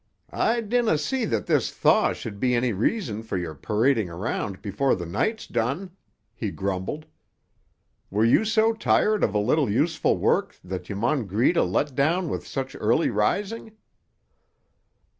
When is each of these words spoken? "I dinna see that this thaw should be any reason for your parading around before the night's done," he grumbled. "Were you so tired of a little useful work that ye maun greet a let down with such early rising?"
"I 0.33 0.61
dinna 0.61 0.97
see 0.97 1.25
that 1.25 1.45
this 1.45 1.69
thaw 1.69 2.11
should 2.13 2.39
be 2.39 2.55
any 2.55 2.73
reason 2.73 3.21
for 3.21 3.37
your 3.37 3.53
parading 3.53 4.09
around 4.09 4.59
before 4.59 4.95
the 4.95 5.05
night's 5.05 5.45
done," 5.45 5.91
he 6.33 6.49
grumbled. 6.49 7.05
"Were 8.09 8.25
you 8.25 8.43
so 8.43 8.73
tired 8.73 9.23
of 9.23 9.35
a 9.35 9.37
little 9.37 9.69
useful 9.69 10.17
work 10.17 10.57
that 10.63 10.89
ye 10.89 10.95
maun 10.95 11.27
greet 11.27 11.55
a 11.55 11.61
let 11.61 11.93
down 11.93 12.29
with 12.29 12.47
such 12.47 12.75
early 12.79 13.11
rising?" 13.11 13.73